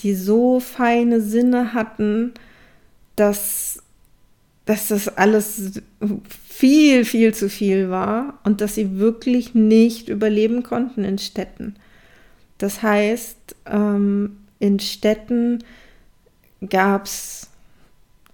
[0.00, 2.32] die so feine Sinne hatten,
[3.16, 3.82] dass,
[4.64, 5.82] dass das alles
[6.48, 11.76] viel, viel zu viel war und dass sie wirklich nicht überleben konnten in Städten.
[12.58, 15.64] Das heißt, ähm, in Städten
[16.68, 17.49] gab es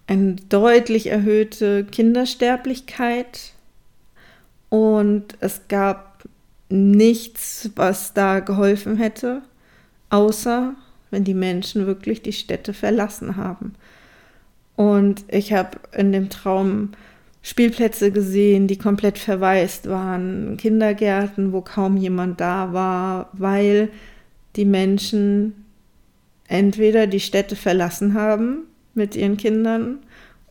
[0.06, 3.52] eine deutlich erhöhte Kindersterblichkeit
[4.68, 6.24] und es gab
[6.68, 9.42] nichts, was da geholfen hätte,
[10.10, 10.74] außer
[11.10, 13.74] wenn die Menschen wirklich die Städte verlassen haben.
[14.74, 16.90] Und ich habe in dem Traum
[17.42, 23.88] Spielplätze gesehen, die komplett verwaist waren, Kindergärten, wo kaum jemand da war, weil
[24.56, 25.64] die Menschen
[26.48, 28.64] entweder die Städte verlassen haben
[28.96, 29.98] mit ihren Kindern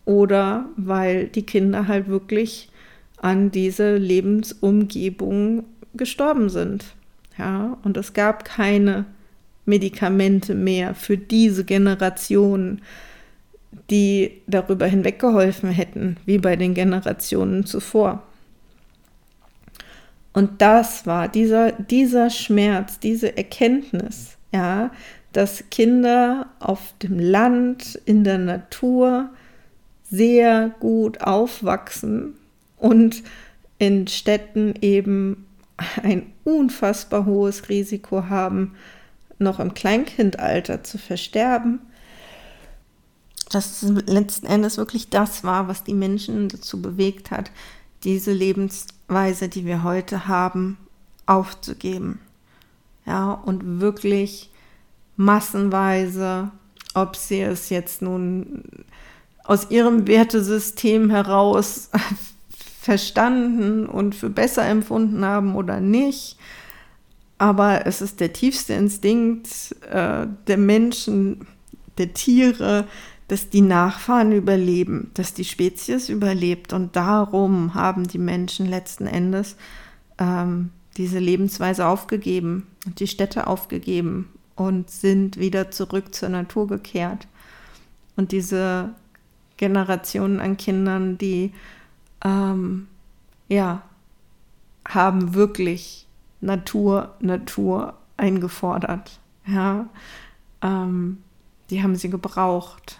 [0.06, 2.70] oder weil die Kinder halt wirklich
[3.18, 5.64] an diese Lebensumgebung
[5.96, 6.96] gestorben sind.
[7.38, 9.06] Ja, und es gab keine
[9.66, 12.82] Medikamente mehr für diese Generation
[13.90, 18.24] die darüber hinweggeholfen hätten, wie bei den Generationen zuvor.
[20.34, 24.92] Und das war dieser, dieser Schmerz, diese Erkenntnis, ja,
[25.36, 29.30] dass Kinder auf dem Land, in der Natur
[30.10, 32.36] sehr gut aufwachsen
[32.78, 33.24] und
[33.78, 35.46] in Städten eben
[36.02, 38.76] ein unfassbar hohes Risiko haben,
[39.40, 41.82] noch im Kleinkindalter zu versterben
[43.56, 47.52] dass letzten Endes wirklich das war, was die Menschen dazu bewegt hat,
[48.04, 50.78] diese Lebensweise, die wir heute haben,
[51.26, 52.20] aufzugeben.
[53.06, 54.50] Ja, und wirklich
[55.18, 56.52] massenweise,
[56.94, 58.64] ob sie es jetzt nun
[59.44, 61.90] aus ihrem Wertesystem heraus
[62.82, 66.38] verstanden und für besser empfunden haben oder nicht.
[67.38, 71.46] Aber es ist der tiefste Instinkt äh, der Menschen,
[71.98, 72.88] der Tiere,
[73.28, 76.74] dass die Nachfahren überleben, dass die Spezies überlebt.
[76.74, 79.58] Und darum haben die Menschen letzten Endes
[80.18, 87.28] ähm, diese Lebensweise aufgegeben und die Städte aufgegeben und sind wieder zurück zur Natur gekehrt.
[88.16, 88.94] Und diese
[89.58, 91.54] Generationen an Kindern, die
[92.24, 92.88] ähm,
[93.48, 93.84] ja,
[94.88, 96.08] haben wirklich
[96.42, 99.20] Natur, Natur eingefordert.
[99.46, 99.88] Ja,
[100.62, 101.18] ähm,
[101.70, 103.00] die haben sie gebraucht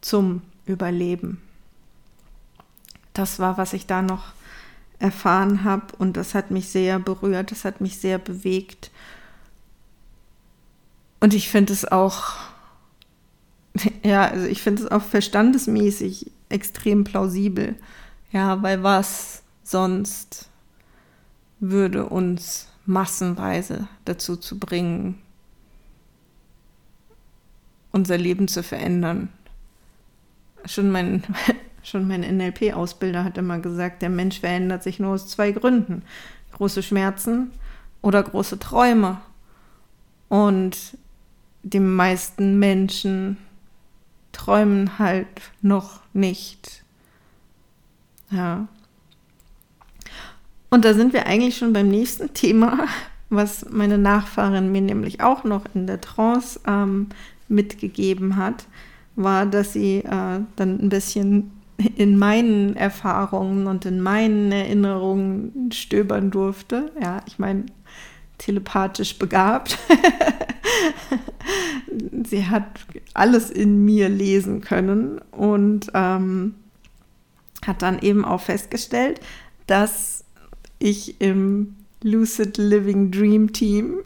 [0.00, 1.40] zum Überleben.
[3.12, 4.32] Das war, was ich da noch
[4.98, 8.90] erfahren habe und das hat mich sehr berührt, das hat mich sehr bewegt.
[11.22, 12.34] Und ich finde es auch,
[14.02, 17.76] ja, also ich finde es auch verstandesmäßig extrem plausibel.
[18.32, 20.50] Ja, weil was sonst
[21.60, 25.18] würde uns massenweise dazu zu bringen,
[27.92, 29.28] unser Leben zu verändern
[30.66, 31.22] schon mein,
[31.82, 36.02] schon mein NLP-Ausbilder hat immer gesagt, der Mensch verändert sich nur aus zwei Gründen.
[36.52, 37.50] Große Schmerzen
[38.00, 39.20] oder große Träume.
[40.28, 40.96] Und
[41.62, 43.36] die meisten Menschen
[44.32, 45.26] träumen halt
[45.60, 46.82] noch nicht.
[48.30, 48.66] Ja.
[50.70, 52.86] Und da sind wir eigentlich schon beim nächsten Thema,
[53.28, 57.08] was meine Nachfahrin mir nämlich auch noch in der Trance ähm,
[57.48, 58.66] mitgegeben hat
[59.16, 61.52] war, dass sie äh, dann ein bisschen
[61.96, 66.92] in meinen Erfahrungen und in meinen Erinnerungen stöbern durfte.
[67.00, 67.66] Ja, ich meine,
[68.38, 69.78] telepathisch begabt.
[72.26, 72.80] sie hat
[73.14, 76.54] alles in mir lesen können und ähm,
[77.66, 79.20] hat dann eben auch festgestellt,
[79.66, 80.24] dass
[80.78, 83.98] ich im Lucid Living Dream Team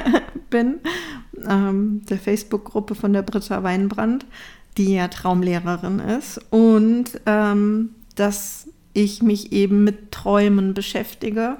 [0.50, 0.80] bin,
[1.48, 4.26] ähm, der Facebook-Gruppe von der Britta Weinbrand,
[4.76, 11.58] die ja Traumlehrerin ist, und ähm, dass ich mich eben mit Träumen beschäftige.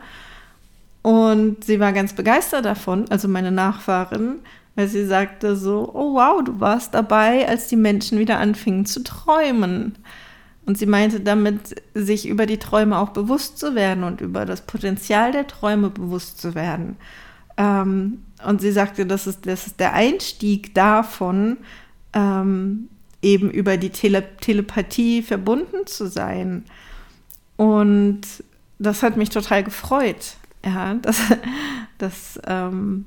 [1.02, 4.36] Und sie war ganz begeistert davon, also meine Nachfahrin,
[4.76, 9.02] weil sie sagte so, oh wow, du warst dabei, als die Menschen wieder anfingen zu
[9.02, 9.96] träumen.
[10.66, 14.62] Und sie meinte damit, sich über die Träume auch bewusst zu werden und über das
[14.62, 16.96] Potenzial der Träume bewusst zu werden.
[17.56, 21.58] Ähm, und sie sagte, das ist, das ist der Einstieg davon,
[22.12, 22.88] ähm,
[23.22, 26.64] eben über die Tele Telepathie verbunden zu sein.
[27.56, 28.22] Und
[28.78, 31.20] das hat mich total gefreut, ja, dass,
[31.98, 33.04] dass, ähm,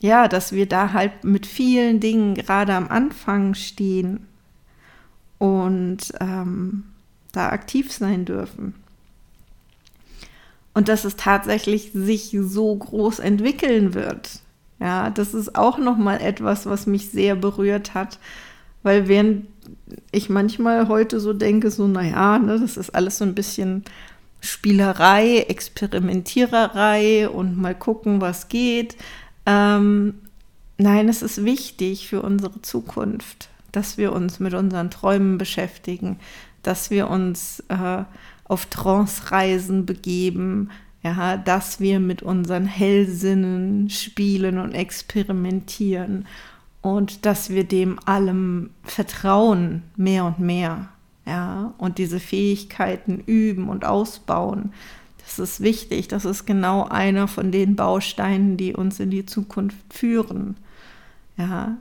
[0.00, 4.26] ja, dass wir da halt mit vielen Dingen gerade am Anfang stehen
[5.38, 6.84] und ähm,
[7.32, 8.74] da aktiv sein dürfen.
[10.74, 14.40] Und dass es tatsächlich sich so groß entwickeln wird.
[14.80, 18.20] Ja, das ist auch noch mal etwas, was mich sehr berührt hat,
[18.84, 19.46] weil während
[20.12, 23.84] ich manchmal heute so denke, so naja, ne, das ist alles so ein bisschen
[24.40, 28.96] Spielerei, Experimentiererei und mal gucken, was geht.
[29.48, 30.14] Ähm,
[30.76, 36.18] nein, es ist wichtig für unsere Zukunft dass wir uns mit unseren Träumen beschäftigen,
[36.62, 38.02] dass wir uns äh,
[38.44, 40.70] auf Trance-Reisen begeben,
[41.02, 46.26] ja, dass wir mit unseren Hellsinnen spielen und experimentieren
[46.82, 50.88] und dass wir dem allem vertrauen, mehr und mehr,
[51.26, 54.72] ja, und diese Fähigkeiten üben und ausbauen.
[55.28, 59.92] Das ist wichtig, das ist genau einer von den Bausteinen, die uns in die Zukunft
[59.92, 60.56] führen.
[61.36, 61.76] Ja,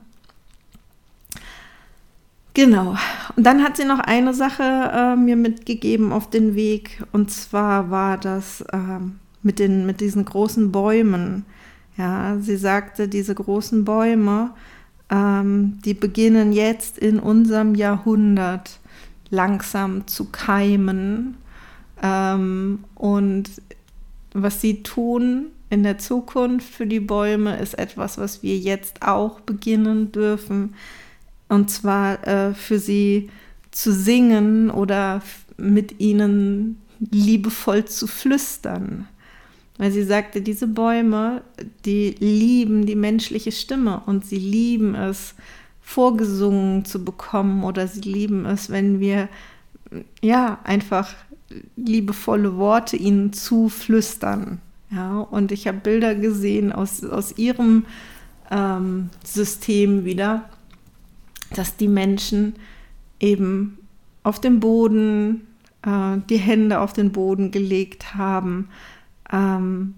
[2.58, 2.96] Genau.
[3.36, 7.04] Und dann hat sie noch eine Sache äh, mir mitgegeben auf den Weg.
[7.12, 9.00] Und zwar war das äh,
[9.44, 11.46] mit, den, mit diesen großen Bäumen.
[11.98, 14.56] Ja, sie sagte, diese großen Bäume,
[15.12, 18.80] ähm, die beginnen jetzt in unserem Jahrhundert
[19.30, 21.38] langsam zu keimen.
[22.02, 23.50] Ähm, und
[24.34, 29.42] was sie tun in der Zukunft für die Bäume, ist etwas, was wir jetzt auch
[29.42, 30.74] beginnen dürfen
[31.50, 33.30] und zwar äh, für sie
[33.72, 35.22] zu singen oder
[35.58, 39.08] mit ihnen liebevoll zu flüstern.
[39.78, 41.44] Weil sie sagte, diese Bäume,
[41.86, 45.36] die lieben die menschliche Stimme und sie lieben es,
[45.82, 49.30] vorgesungen zu bekommen oder sie lieben es, wenn wir
[50.22, 51.14] ja einfach
[51.76, 54.60] liebevolle Worte ihnen zuflüstern.
[54.90, 57.86] Ja, und ich habe Bilder gesehen aus, aus ihrem
[58.50, 60.50] ähm, System wieder,
[61.56, 62.56] dass die Menschen
[63.20, 63.78] eben
[64.24, 65.48] auf dem Boden
[65.84, 68.70] äh, die Hände auf den Boden gelegt haben,
[69.32, 69.96] ähm,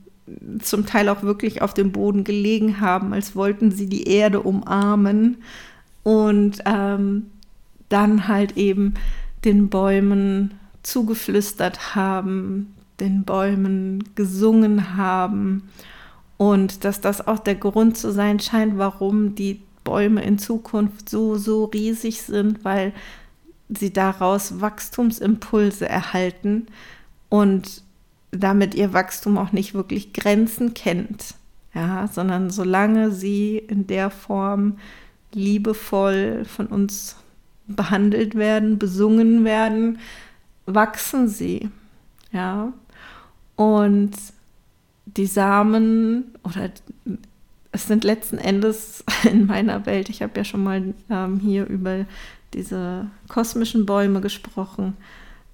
[0.62, 5.38] zum Teil auch wirklich auf dem Boden gelegen haben, als wollten sie die Erde umarmen
[6.04, 7.28] und ähm,
[7.90, 8.94] dann halt eben
[9.46, 10.54] den Bäumen
[10.90, 15.70] zugeflüstert haben, den Bäumen gesungen haben
[16.38, 21.36] und dass das auch der Grund zu sein scheint, warum die Bäume in Zukunft so,
[21.36, 22.94] so riesig sind, weil
[23.70, 26.68] sie daraus Wachstumsimpulse erhalten
[27.30, 27.84] und
[28.32, 31.36] damit ihr Wachstum auch nicht wirklich Grenzen kennt,
[31.74, 34.78] ja, sondern solange sie in der Form
[35.34, 37.16] liebevoll von uns
[37.68, 40.00] behandelt werden, besungen werden,
[40.76, 41.70] wachsen sie,
[42.32, 42.74] ja.
[43.56, 44.12] Und
[45.06, 46.70] die Samen oder
[47.72, 52.06] es sind letzten Endes in meiner Welt, ich habe ja schon mal ähm, hier über
[52.54, 54.96] diese kosmischen Bäume gesprochen,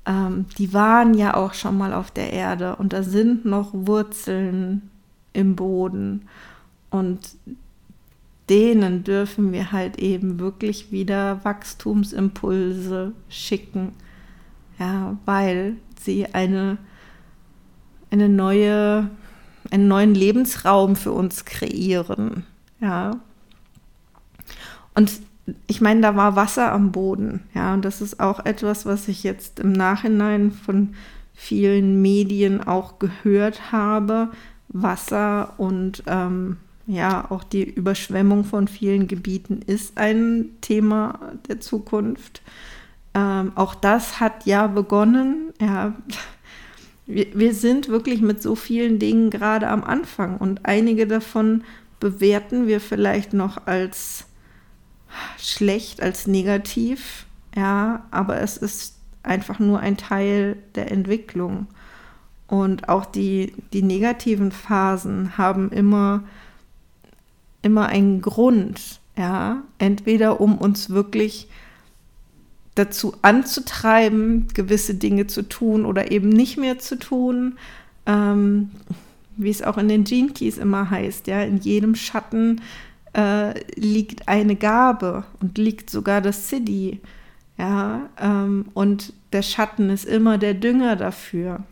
[0.06, 4.90] ähm, die waren ja auch schon mal auf der Erde und da sind noch Wurzeln
[5.34, 6.28] im Boden
[6.90, 7.36] und
[8.50, 13.94] denen dürfen wir halt eben wirklich wieder Wachstumsimpulse schicken,
[14.80, 16.78] ja, weil sie eine,
[18.12, 19.10] eine neue,
[19.72, 22.44] einen neuen Lebensraum für uns kreieren,
[22.80, 23.12] ja.
[24.94, 25.12] Und
[25.68, 29.24] ich meine, da war Wasser am Boden, ja, und das ist auch etwas, was ich
[29.24, 30.96] jetzt im Nachhinein von
[31.34, 34.30] vielen Medien auch gehört habe.
[34.70, 36.58] Wasser und ähm,
[36.88, 42.42] ja, auch die Überschwemmung von vielen Gebieten ist ein Thema der Zukunft.
[43.16, 45.54] Ähm, auch das hat ja begonnen.
[45.60, 45.96] Ja,
[47.06, 51.64] wir, wir sind wirklich mit so vielen Dingen gerade am Anfang und einige davon
[52.00, 54.26] bewerten wir vielleicht noch als
[55.38, 61.68] schlecht, als negativ, ja, aber es ist einfach nur ein Teil der Entwicklung.
[62.48, 66.24] Und auch die, die negativen Phasen haben immer,
[67.62, 71.48] immer einen Grund, ja, entweder um uns wirklich
[72.76, 77.58] dazu anzutreiben, gewisse Dinge zu tun oder eben nicht mehr zu tun,
[78.06, 78.70] ähm,
[79.38, 82.62] wie es auch in den Gene Keys immer heißt, ja, in jedem Schatten
[83.14, 87.00] äh, liegt eine Gabe und liegt sogar das City.
[87.58, 91.64] Ja, ähm, und der Schatten ist immer der Dünger dafür.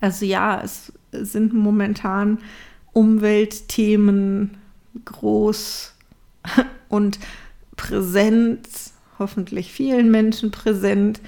[0.00, 2.38] Also ja, es sind momentan
[2.92, 4.56] Umweltthemen
[5.04, 5.94] groß
[6.88, 7.18] und
[7.76, 8.68] präsent,
[9.22, 11.20] hoffentlich vielen Menschen präsent.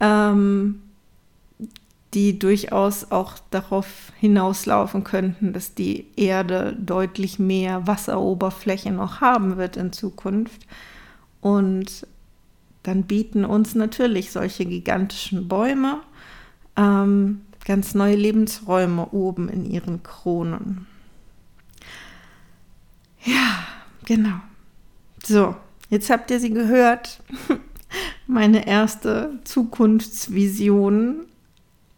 [0.00, 0.80] Ähm,
[2.14, 9.76] die durchaus auch darauf hinauslaufen könnten, dass die Erde deutlich mehr Wasseroberfläche noch haben wird
[9.76, 10.62] in Zukunft.
[11.40, 12.06] Und
[12.84, 16.00] dann bieten uns natürlich solche gigantischen Bäume
[16.76, 20.86] ähm, ganz neue Lebensräume oben in ihren Kronen.
[23.24, 23.66] Ja,
[24.04, 24.36] genau.
[25.24, 25.56] So,
[25.90, 27.20] jetzt habt ihr sie gehört.
[28.26, 31.26] Meine erste Zukunftsvision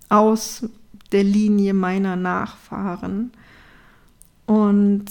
[0.08, 0.64] aus
[1.12, 3.32] der Linie meiner Nachfahren.
[4.46, 5.06] Und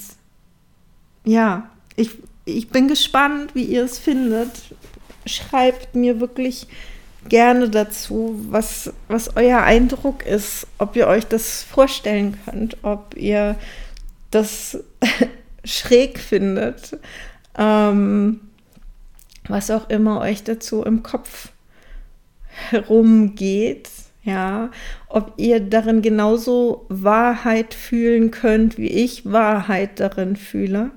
[1.23, 2.11] ja, ich,
[2.45, 4.51] ich bin gespannt, wie ihr es findet.
[5.25, 6.67] Schreibt mir wirklich
[7.27, 13.55] gerne dazu, was, was euer Eindruck ist, ob ihr euch das vorstellen könnt, ob ihr
[14.31, 14.77] das
[15.65, 16.97] schräg findet,
[17.57, 18.41] ähm,
[19.47, 21.49] was auch immer euch dazu im Kopf
[22.69, 23.89] herumgeht
[24.25, 24.71] ja,
[25.07, 30.89] ob ihr darin genauso Wahrheit fühlen könnt, wie ich Wahrheit darin fühle.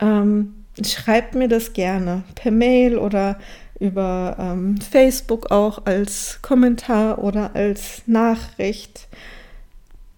[0.00, 3.38] Ähm, schreibt mir das gerne per Mail oder
[3.78, 9.06] über ähm, Facebook auch als Kommentar oder als Nachricht.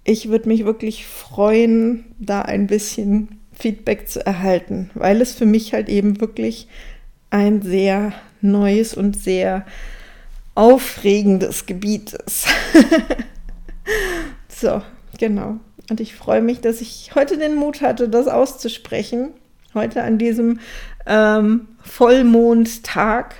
[0.05, 5.75] Ich würde mich wirklich freuen, da ein bisschen Feedback zu erhalten, weil es für mich
[5.75, 6.69] halt eben wirklich
[7.31, 9.65] ein sehr neues und sehr
[10.55, 12.47] aufregendes Gebiet ist.
[14.49, 14.83] so,
[15.19, 15.57] genau.
[15.89, 19.31] Und ich freue mich, dass ich heute den Mut hatte, das auszusprechen.
[19.75, 20.61] Heute an diesem
[21.07, 23.35] ähm, Vollmondtag,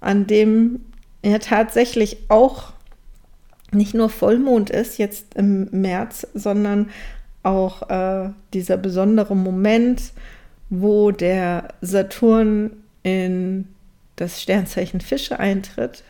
[0.00, 0.80] an dem
[1.24, 2.72] ja tatsächlich auch
[3.70, 6.90] nicht nur Vollmond ist jetzt im März, sondern
[7.42, 10.12] auch äh, dieser besondere Moment,
[10.68, 13.68] wo der Saturn in
[14.16, 16.04] das Sternzeichen Fische eintritt.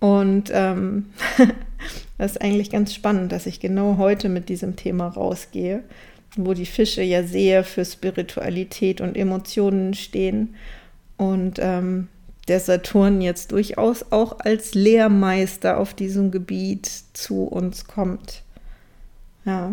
[0.00, 1.06] Und ähm,
[2.18, 5.82] das ist eigentlich ganz spannend, dass ich genau heute mit diesem Thema rausgehe,
[6.36, 10.54] wo die Fische ja sehr für Spiritualität und Emotionen stehen.
[11.16, 12.08] Und ähm,
[12.48, 18.42] der Saturn jetzt durchaus auch als Lehrmeister auf diesem Gebiet zu uns kommt.
[19.44, 19.72] Ja.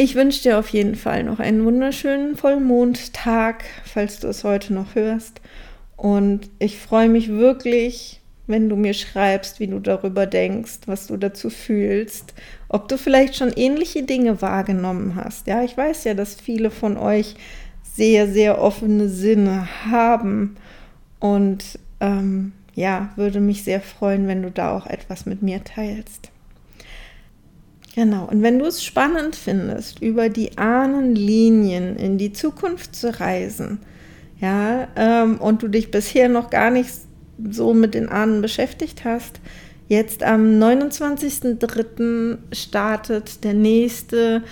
[0.00, 4.94] Ich wünsche dir auf jeden Fall noch einen wunderschönen Vollmondtag, falls du es heute noch
[4.94, 5.40] hörst.
[5.96, 11.16] Und ich freue mich wirklich, wenn du mir schreibst, wie du darüber denkst, was du
[11.16, 12.32] dazu fühlst,
[12.68, 15.48] ob du vielleicht schon ähnliche Dinge wahrgenommen hast.
[15.48, 17.34] Ja, ich weiß ja, dass viele von euch
[17.82, 20.58] sehr, sehr offene Sinne haben.
[21.18, 26.30] Und ähm, ja, würde mich sehr freuen, wenn du da auch etwas mit mir teilst.
[27.98, 33.80] Genau, und wenn du es spannend findest, über die Ahnenlinien in die Zukunft zu reisen,
[34.40, 36.90] ja, ähm, und du dich bisher noch gar nicht
[37.50, 39.40] so mit den Ahnen beschäftigt hast,
[39.88, 42.38] jetzt am 29.03.
[42.52, 44.44] startet der nächste